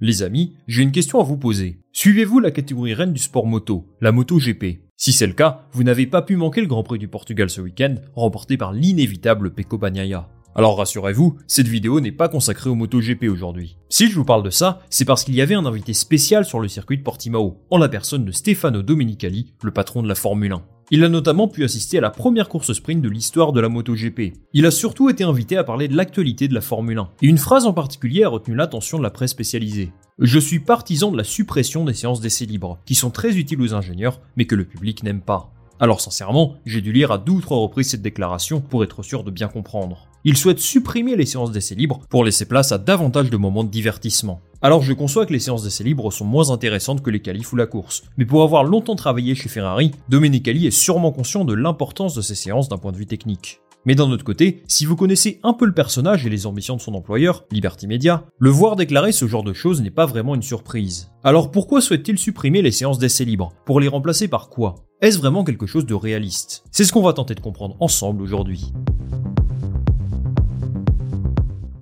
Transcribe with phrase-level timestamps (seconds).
[0.00, 1.80] Les amis, j'ai une question à vous poser.
[1.90, 5.82] Suivez-vous la catégorie reine du sport moto, la moto GP Si c'est le cas, vous
[5.82, 9.76] n'avez pas pu manquer le Grand Prix du Portugal ce week-end, remporté par l'inévitable Pecco
[9.76, 10.28] Bagnaia.
[10.54, 13.76] Alors rassurez-vous, cette vidéo n'est pas consacrée au MotoGP aujourd'hui.
[13.88, 16.60] Si je vous parle de ça, c'est parce qu'il y avait un invité spécial sur
[16.60, 20.52] le circuit de Portimao, en la personne de Stefano Domenicali, le patron de la Formule
[20.52, 20.62] 1.
[20.90, 24.32] Il a notamment pu assister à la première course sprint de l'histoire de la MotoGP.
[24.54, 27.10] Il a surtout été invité à parler de l'actualité de la Formule 1.
[27.20, 29.92] Et une phrase en particulier a retenu l'attention de la presse spécialisée.
[30.18, 33.74] Je suis partisan de la suppression des séances d'essais libres, qui sont très utiles aux
[33.74, 35.52] ingénieurs, mais que le public n'aime pas.
[35.78, 39.24] Alors sincèrement, j'ai dû lire à deux ou trois reprises cette déclaration pour être sûr
[39.24, 40.07] de bien comprendre.
[40.24, 43.70] Il souhaite supprimer les séances d'essais libres pour laisser place à davantage de moments de
[43.70, 44.40] divertissement.
[44.60, 47.56] Alors je conçois que les séances d'essais libres sont moins intéressantes que les qualifs ou
[47.56, 52.14] la course, mais pour avoir longtemps travaillé chez Ferrari, Domenicali est sûrement conscient de l'importance
[52.14, 53.60] de ces séances d'un point de vue technique.
[53.84, 56.80] Mais d'un autre côté, si vous connaissez un peu le personnage et les ambitions de
[56.80, 60.42] son employeur, Liberty Media, le voir déclarer ce genre de choses n'est pas vraiment une
[60.42, 61.12] surprise.
[61.22, 63.52] Alors pourquoi souhaite-t-il supprimer les séances d'essais libres?
[63.64, 64.74] Pour les remplacer par quoi?
[65.00, 66.64] Est-ce vraiment quelque chose de réaliste?
[66.72, 68.72] C'est ce qu'on va tenter de comprendre ensemble aujourd'hui.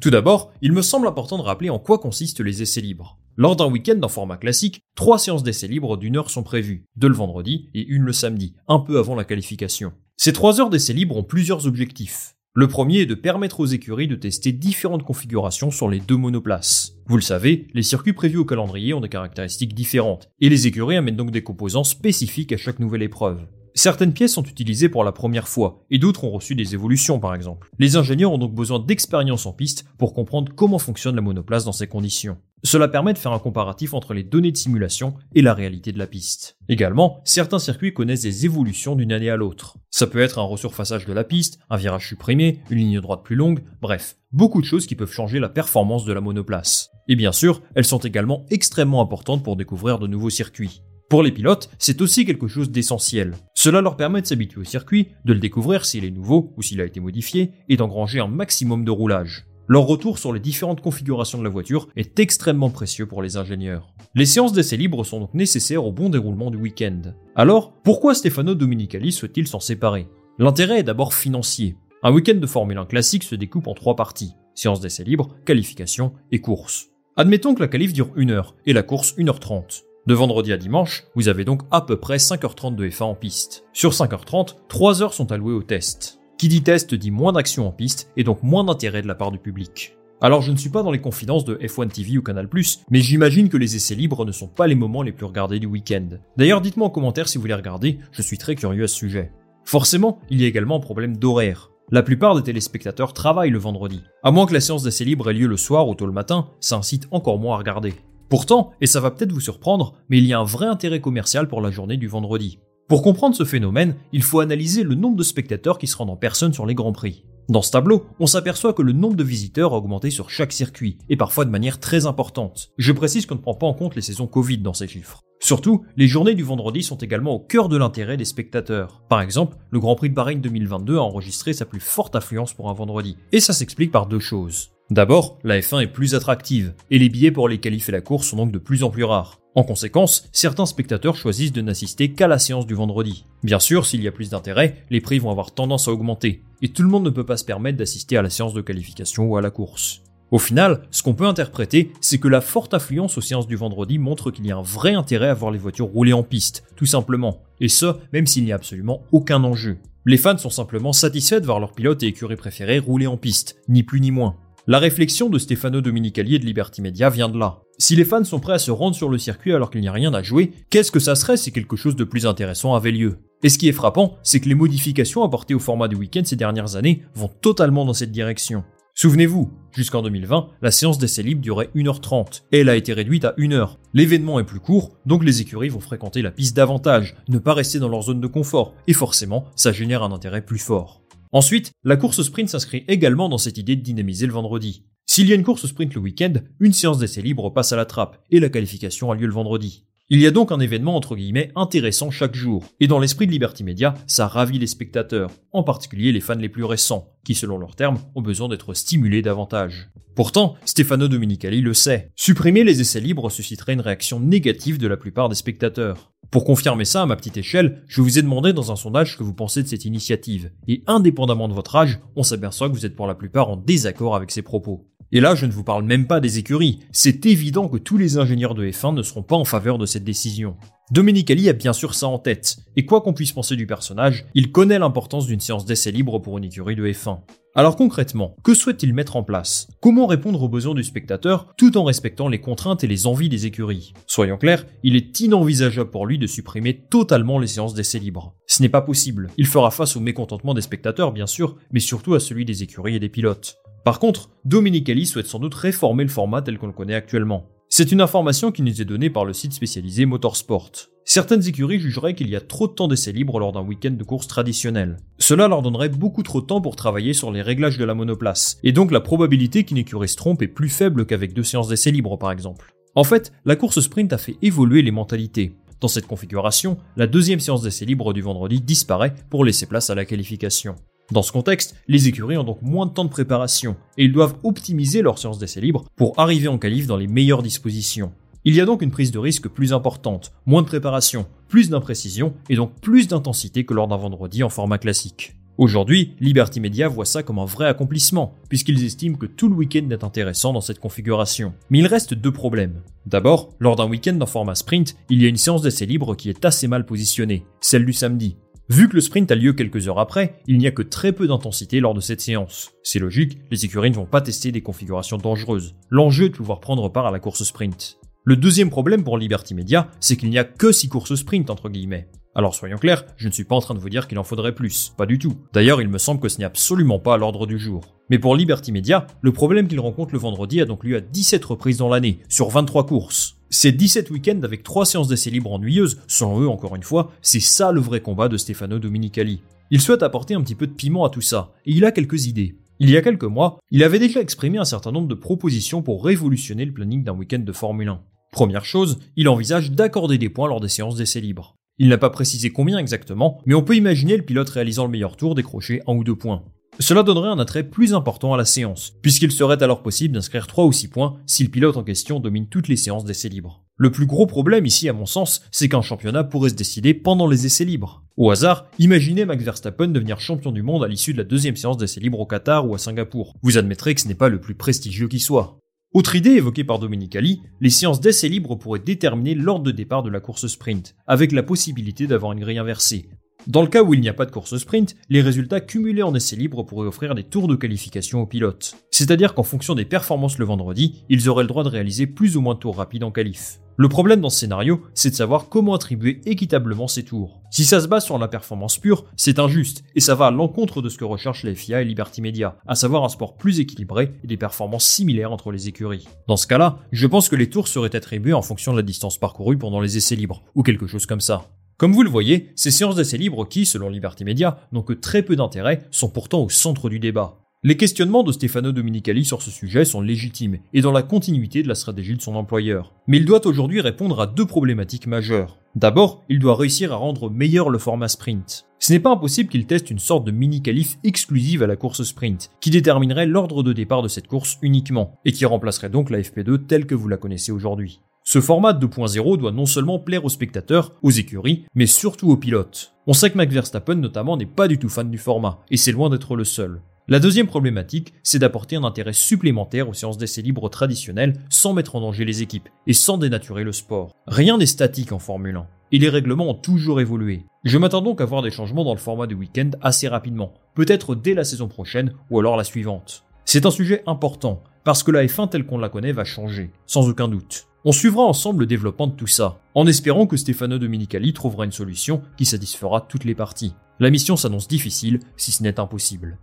[0.00, 3.18] Tout d'abord, il me semble important de rappeler en quoi consistent les essais libres.
[3.36, 7.08] Lors d'un week-end en format classique, trois séances d'essais libres d'une heure sont prévues, deux
[7.08, 9.92] le vendredi et une le samedi, un peu avant la qualification.
[10.16, 12.34] Ces trois heures d'essais libres ont plusieurs objectifs.
[12.54, 16.94] Le premier est de permettre aux écuries de tester différentes configurations sur les deux monoplaces.
[17.06, 20.96] Vous le savez, les circuits prévus au calendrier ont des caractéristiques différentes, et les écuries
[20.96, 23.46] amènent donc des composants spécifiques à chaque nouvelle épreuve.
[23.78, 27.34] Certaines pièces sont utilisées pour la première fois, et d'autres ont reçu des évolutions par
[27.34, 27.68] exemple.
[27.78, 31.72] Les ingénieurs ont donc besoin d'expérience en piste pour comprendre comment fonctionne la monoplace dans
[31.72, 32.38] ces conditions.
[32.64, 35.98] Cela permet de faire un comparatif entre les données de simulation et la réalité de
[35.98, 36.56] la piste.
[36.70, 39.76] Également, certains circuits connaissent des évolutions d'une année à l'autre.
[39.90, 43.36] Ça peut être un resurfaçage de la piste, un virage supprimé, une ligne droite plus
[43.36, 46.90] longue, bref, beaucoup de choses qui peuvent changer la performance de la monoplace.
[47.08, 50.80] Et bien sûr, elles sont également extrêmement importantes pour découvrir de nouveaux circuits.
[51.08, 53.34] Pour les pilotes, c'est aussi quelque chose d'essentiel.
[53.54, 56.80] Cela leur permet de s'habituer au circuit, de le découvrir s'il est nouveau ou s'il
[56.80, 59.46] a été modifié, et d'engranger un maximum de roulage.
[59.68, 63.94] Leur retour sur les différentes configurations de la voiture est extrêmement précieux pour les ingénieurs.
[64.16, 67.02] Les séances d'essais libres sont donc nécessaires au bon déroulement du week-end.
[67.36, 70.08] Alors, pourquoi Stefano Domenicali souhaite-t-il s'en séparer?
[70.38, 71.76] L'intérêt est d'abord financier.
[72.02, 74.34] Un week-end de Formule 1 classique se découpe en trois parties.
[74.54, 76.88] Séance d'essais libres, qualification et course.
[77.16, 79.85] Admettons que la qualif dure 1 heure et la course 1h30.
[80.06, 83.64] De vendredi à dimanche, vous avez donc à peu près 5h30 de F1 en piste.
[83.72, 86.20] Sur 5h30, 3 heures sont allouées au test.
[86.38, 89.32] Qui dit test dit moins d'action en piste et donc moins d'intérêt de la part
[89.32, 89.96] du public.
[90.20, 92.48] Alors je ne suis pas dans les confidences de F1 TV ou Canal+,
[92.88, 95.66] mais j'imagine que les essais libres ne sont pas les moments les plus regardés du
[95.66, 96.06] week-end.
[96.36, 99.32] D'ailleurs dites-moi en commentaire si vous les regardez, je suis très curieux à ce sujet.
[99.64, 101.72] Forcément, il y a également un problème d'horaire.
[101.90, 104.04] La plupart des téléspectateurs travaillent le vendredi.
[104.22, 106.50] À moins que la séance d'essais libres ait lieu le soir ou tôt le matin,
[106.60, 107.94] ça incite encore moins à regarder.
[108.28, 111.46] Pourtant, et ça va peut-être vous surprendre, mais il y a un vrai intérêt commercial
[111.46, 112.58] pour la journée du vendredi.
[112.88, 116.16] Pour comprendre ce phénomène, il faut analyser le nombre de spectateurs qui se rendent en
[116.16, 117.24] personne sur les Grands Prix.
[117.48, 120.98] Dans ce tableau, on s'aperçoit que le nombre de visiteurs a augmenté sur chaque circuit,
[121.08, 122.70] et parfois de manière très importante.
[122.76, 125.22] Je précise qu'on ne prend pas en compte les saisons Covid dans ces chiffres.
[125.38, 129.02] Surtout, les journées du vendredi sont également au cœur de l'intérêt des spectateurs.
[129.08, 132.68] Par exemple, le Grand Prix de Bahreïn 2022 a enregistré sa plus forte affluence pour
[132.68, 133.16] un vendredi.
[133.30, 134.70] Et ça s'explique par deux choses.
[134.90, 138.28] D'abord, la F1 est plus attractive, et les billets pour les qualifs et la course
[138.28, 139.40] sont donc de plus en plus rares.
[139.56, 143.24] En conséquence, certains spectateurs choisissent de n'assister qu'à la séance du vendredi.
[143.42, 146.68] Bien sûr, s'il y a plus d'intérêt, les prix vont avoir tendance à augmenter, et
[146.68, 149.36] tout le monde ne peut pas se permettre d'assister à la séance de qualification ou
[149.36, 150.02] à la course.
[150.30, 153.98] Au final, ce qu'on peut interpréter, c'est que la forte affluence aux séances du vendredi
[153.98, 156.86] montre qu'il y a un vrai intérêt à voir les voitures rouler en piste, tout
[156.86, 159.78] simplement, et ce, même s'il n'y a absolument aucun enjeu.
[160.04, 163.56] Les fans sont simplement satisfaits de voir leur pilote et écurie préférés rouler en piste,
[163.68, 164.36] ni plus ni moins.
[164.68, 167.62] La réflexion de Stefano Dominicali et de Liberty Media vient de là.
[167.78, 169.92] Si les fans sont prêts à se rendre sur le circuit alors qu'il n'y a
[169.92, 173.18] rien à jouer, qu'est-ce que ça serait si quelque chose de plus intéressant avait lieu?
[173.44, 176.34] Et ce qui est frappant, c'est que les modifications apportées au format du week-end ces
[176.34, 178.64] dernières années vont totalement dans cette direction.
[178.94, 183.34] Souvenez-vous, jusqu'en 2020, la séance d'essai libre durait 1h30 et elle a été réduite à
[183.38, 183.76] 1h.
[183.94, 187.78] L'événement est plus court, donc les écuries vont fréquenter la piste davantage, ne pas rester
[187.78, 191.05] dans leur zone de confort, et forcément, ça génère un intérêt plus fort.
[191.32, 194.84] Ensuite, la course sprint s'inscrit également dans cette idée de dynamiser le vendredi.
[195.06, 197.84] S'il y a une course sprint le week-end, une séance d'essai libre passe à la
[197.84, 199.84] trappe et la qualification a lieu le vendredi.
[200.08, 203.32] Il y a donc un événement entre guillemets intéressant chaque jour, et dans l'esprit de
[203.32, 207.58] Liberty Media, ça ravit les spectateurs, en particulier les fans les plus récents, qui selon
[207.58, 209.90] leurs termes ont besoin d'être stimulés davantage.
[210.14, 214.96] Pourtant, Stefano Dominicali le sait, supprimer les essais libres susciterait une réaction négative de la
[214.96, 216.12] plupart des spectateurs.
[216.30, 219.16] Pour confirmer ça à ma petite échelle, je vous ai demandé dans un sondage ce
[219.16, 222.86] que vous pensez de cette initiative, et indépendamment de votre âge, on s'aperçoit que vous
[222.86, 224.86] êtes pour la plupart en désaccord avec ces propos.
[225.12, 226.80] Et là, je ne vous parle même pas des écuries.
[226.90, 230.04] C'est évident que tous les ingénieurs de F1 ne seront pas en faveur de cette
[230.04, 230.56] décision.
[230.90, 234.52] Domenicali a bien sûr ça en tête, et quoi qu'on puisse penser du personnage, il
[234.52, 237.18] connaît l'importance d'une séance d'essai libre pour une écurie de F1.
[237.58, 239.66] Alors concrètement, que souhaite-t-il mettre en place?
[239.80, 243.46] Comment répondre aux besoins du spectateur tout en respectant les contraintes et les envies des
[243.46, 243.94] écuries?
[244.06, 248.34] Soyons clairs, il est inenvisageable pour lui de supprimer totalement les séances d'essai libre.
[248.46, 249.30] Ce n'est pas possible.
[249.38, 252.96] Il fera face au mécontentement des spectateurs bien sûr, mais surtout à celui des écuries
[252.96, 253.56] et des pilotes.
[253.86, 257.55] Par contre, Dominicali souhaite sans doute réformer le format tel qu'on le connaît actuellement.
[257.68, 260.70] C'est une information qui nous est donnée par le site spécialisé Motorsport.
[261.04, 264.04] Certaines écuries jugeraient qu'il y a trop de temps d'essai libre lors d'un week-end de
[264.04, 264.98] course traditionnel.
[265.18, 268.58] Cela leur donnerait beaucoup trop de temps pour travailler sur les réglages de la monoplace,
[268.62, 271.90] et donc la probabilité qu'une écurie se trompe est plus faible qu'avec deux séances d'essai
[271.90, 272.72] libre par exemple.
[272.94, 275.56] En fait, la course sprint a fait évoluer les mentalités.
[275.80, 279.94] Dans cette configuration, la deuxième séance d'essai libre du vendredi disparaît pour laisser place à
[279.94, 280.76] la qualification.
[281.12, 284.36] Dans ce contexte, les écuries ont donc moins de temps de préparation et ils doivent
[284.42, 288.12] optimiser leur séance d'essai libre pour arriver en qualif dans les meilleures dispositions.
[288.44, 292.34] Il y a donc une prise de risque plus importante, moins de préparation, plus d'imprécision
[292.48, 295.36] et donc plus d'intensité que lors d'un vendredi en format classique.
[295.58, 299.88] Aujourd'hui, Liberty Media voit ça comme un vrai accomplissement, puisqu'ils estiment que tout le week-end
[299.90, 301.54] est intéressant dans cette configuration.
[301.70, 302.82] Mais il reste deux problèmes.
[303.06, 306.28] D'abord, lors d'un week-end en format sprint, il y a une séance d'essai libre qui
[306.28, 308.36] est assez mal positionnée, celle du samedi.
[308.68, 311.28] Vu que le sprint a lieu quelques heures après, il n'y a que très peu
[311.28, 312.72] d'intensité lors de cette séance.
[312.82, 315.76] C'est logique, les écuries ne vont pas tester des configurations dangereuses.
[315.88, 317.98] L'enjeu est de pouvoir prendre part à la course sprint.
[318.24, 321.68] Le deuxième problème pour Liberty Media, c'est qu'il n'y a que 6 courses sprint entre
[321.68, 322.08] guillemets.
[322.34, 324.54] Alors soyons clairs, je ne suis pas en train de vous dire qu'il en faudrait
[324.54, 325.36] plus, pas du tout.
[325.52, 327.96] D'ailleurs, il me semble que ce n'est absolument pas à l'ordre du jour.
[328.10, 331.44] Mais pour Liberty Media, le problème qu'il rencontre le vendredi a donc lieu à 17
[331.44, 333.35] reprises dans l'année, sur 23 courses.
[333.58, 337.40] Ces 17 week-ends avec 3 séances d'essai libres ennuyeuses, selon eux encore une fois, c'est
[337.40, 339.40] ça le vrai combat de Stefano Dominicali.
[339.70, 342.26] Il souhaite apporter un petit peu de piment à tout ça, et il a quelques
[342.26, 342.58] idées.
[342.80, 346.04] Il y a quelques mois, il avait déjà exprimé un certain nombre de propositions pour
[346.04, 348.02] révolutionner le planning d'un week-end de Formule 1.
[348.30, 351.56] Première chose, il envisage d'accorder des points lors des séances d'essai libres.
[351.78, 355.16] Il n'a pas précisé combien exactement, mais on peut imaginer le pilote réalisant le meilleur
[355.16, 356.42] tour décrocher un ou deux points.
[356.78, 360.66] Cela donnerait un attrait plus important à la séance, puisqu'il serait alors possible d'inscrire 3
[360.66, 363.64] ou 6 points si le pilote en question domine toutes les séances d'essais libres.
[363.78, 367.26] Le plus gros problème ici, à mon sens, c'est qu'un championnat pourrait se décider pendant
[367.26, 368.04] les essais libres.
[368.16, 371.78] Au hasard, imaginez Max Verstappen devenir champion du monde à l'issue de la deuxième séance
[371.78, 373.34] d'essais libres au Qatar ou à Singapour.
[373.42, 375.58] Vous admettrez que ce n'est pas le plus prestigieux qui soit.
[375.92, 380.10] Autre idée évoquée par Dominicali, les séances d'essais libres pourraient déterminer l'ordre de départ de
[380.10, 383.08] la course sprint, avec la possibilité d'avoir une grille inversée.
[383.46, 386.14] Dans le cas où il n'y a pas de course sprint, les résultats cumulés en
[386.16, 388.74] essais libres pourraient offrir des tours de qualification aux pilotes.
[388.90, 392.40] C'est-à-dire qu'en fonction des performances le vendredi, ils auraient le droit de réaliser plus ou
[392.40, 393.60] moins de tours rapides en qualif.
[393.78, 397.42] Le problème dans ce scénario, c'est de savoir comment attribuer équitablement ces tours.
[397.50, 400.82] Si ça se base sur la performance pure, c'est injuste, et ça va à l'encontre
[400.82, 404.12] de ce que recherchent la FIA et Liberty Media, à savoir un sport plus équilibré
[404.24, 406.08] et des performances similaires entre les écuries.
[406.26, 409.18] Dans ce cas-là, je pense que les tours seraient attribués en fonction de la distance
[409.18, 411.44] parcourue pendant les essais libres, ou quelque chose comme ça.
[411.78, 415.22] Comme vous le voyez, ces séances d'essais libres qui, selon Liberty Media, n'ont que très
[415.22, 417.38] peu d'intérêt, sont pourtant au centre du débat.
[417.62, 421.68] Les questionnements de Stefano Dominicali sur ce sujet sont légitimes et dans la continuité de
[421.68, 422.94] la stratégie de son employeur.
[423.08, 425.58] Mais il doit aujourd'hui répondre à deux problématiques majeures.
[425.74, 428.64] D'abord, il doit réussir à rendre meilleur le format sprint.
[428.78, 432.50] Ce n'est pas impossible qu'il teste une sorte de mini-qualif exclusive à la course sprint,
[432.60, 436.64] qui déterminerait l'ordre de départ de cette course uniquement, et qui remplacerait donc la FP2
[436.66, 438.00] telle que vous la connaissez aujourd'hui.
[438.28, 442.92] Ce format 2.0 doit non seulement plaire aux spectateurs, aux écuries, mais surtout aux pilotes.
[443.06, 446.10] On sait que Max notamment n'est pas du tout fan du format, et c'est loin
[446.10, 446.80] d'être le seul.
[447.06, 451.94] La deuxième problématique, c'est d'apporter un intérêt supplémentaire aux séances d'essais libres traditionnelles sans mettre
[451.94, 454.10] en danger les équipes et sans dénaturer le sport.
[454.26, 457.44] Rien n'est statique en Formule 1, et les règlements ont toujours évolué.
[457.62, 461.14] Je m'attends donc à voir des changements dans le format du week-end assez rapidement, peut-être
[461.14, 463.22] dès la saison prochaine ou alors la suivante.
[463.44, 467.08] C'est un sujet important, parce que la F1 telle qu'on la connaît va changer, sans
[467.08, 467.68] aucun doute.
[467.88, 471.70] On suivra ensemble le développement de tout ça, en espérant que Stefano Dominicali trouvera une
[471.70, 473.74] solution qui satisfera toutes les parties.
[474.00, 476.36] La mission s'annonce difficile, si ce n'est impossible.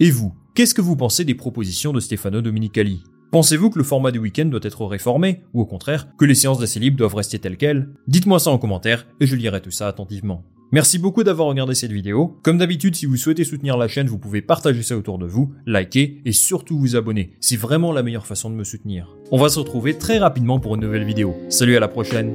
[0.00, 4.10] Et vous, qu'est-ce que vous pensez des propositions de Stefano Dominicali Pensez-vous que le format
[4.10, 7.56] du week-end doit être réformé, ou au contraire, que les séances libre doivent rester telles
[7.56, 7.90] quelles?
[8.08, 10.42] Dites-moi ça en commentaire, et je lirai tout ça attentivement.
[10.74, 12.36] Merci beaucoup d'avoir regardé cette vidéo.
[12.42, 15.54] Comme d'habitude, si vous souhaitez soutenir la chaîne, vous pouvez partager ça autour de vous,
[15.66, 17.30] liker et surtout vous abonner.
[17.38, 19.16] C'est vraiment la meilleure façon de me soutenir.
[19.30, 21.36] On va se retrouver très rapidement pour une nouvelle vidéo.
[21.48, 22.34] Salut à la prochaine